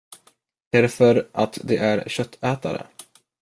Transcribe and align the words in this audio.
Därför 0.69 1.27
att 1.33 1.59
de 1.63 1.77
är 1.77 2.03
köttätare. 2.09 2.87